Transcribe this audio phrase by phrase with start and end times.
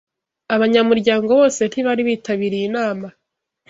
[0.55, 3.07] Abanyamuryango bose ntibari bitabiriye inama